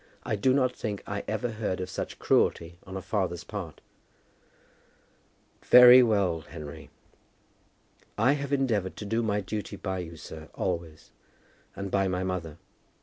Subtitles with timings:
[0.23, 3.81] I do not think I ever heard of such cruelty on a father's part."
[5.63, 6.89] "Very well, Henry."
[8.17, 11.11] "I have endeavoured to do my duty by you, sir, always;
[11.75, 12.57] and by my mother.